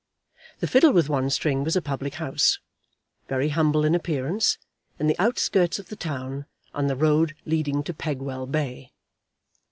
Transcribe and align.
The 0.61 0.65
"Fiddle 0.67 0.93
with 0.93 1.09
One 1.09 1.29
String" 1.29 1.63
was 1.63 1.75
a 1.75 1.79
public 1.83 2.15
house, 2.15 2.57
very 3.27 3.49
humble 3.49 3.85
in 3.85 3.93
appearance, 3.93 4.57
in 4.97 5.05
the 5.05 5.15
outskirts 5.19 5.77
of 5.77 5.89
the 5.89 5.95
town, 5.95 6.47
on 6.73 6.87
the 6.87 6.95
road 6.95 7.35
leading 7.45 7.83
to 7.83 7.93
Pegwell 7.93 8.47
Bay. 8.47 8.93